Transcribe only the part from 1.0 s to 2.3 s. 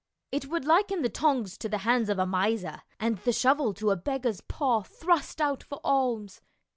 the tongs to the hands of a